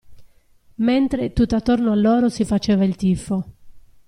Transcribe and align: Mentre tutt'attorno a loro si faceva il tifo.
Mentre 0.79 1.31
tutt'attorno 1.31 1.91
a 1.91 1.95
loro 1.95 2.27
si 2.27 2.43
faceva 2.43 2.83
il 2.83 2.95
tifo. 2.95 3.45